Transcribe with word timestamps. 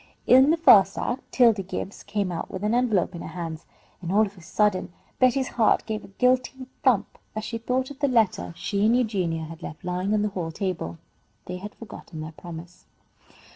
In 0.25 0.49
the 0.49 0.57
first 0.57 0.97
act 0.97 1.31
'Tildy 1.31 1.61
Gibbs 1.61 2.01
came 2.01 2.31
out 2.31 2.49
with 2.49 2.63
an 2.63 2.73
envelope 2.73 3.13
in 3.13 3.21
her 3.21 3.27
hands, 3.27 3.67
and 4.01 4.11
all 4.11 4.25
of 4.25 4.35
a 4.35 4.41
sudden 4.41 4.91
Betty's 5.19 5.49
heart 5.49 5.85
gave 5.85 6.03
a 6.03 6.07
guilty 6.07 6.65
thump 6.81 7.19
as 7.35 7.43
she 7.43 7.59
thought 7.59 7.91
of 7.91 7.99
the 7.99 8.07
letter 8.07 8.51
she 8.57 8.83
and 8.87 8.97
Eugenia 8.97 9.43
had 9.43 9.61
left 9.61 9.83
lying 9.85 10.15
on 10.15 10.23
the 10.23 10.29
hall 10.29 10.51
table. 10.51 10.97
They 11.45 11.57
had 11.57 11.75
forgotten 11.75 12.21
their 12.21 12.31
promise. 12.31 12.87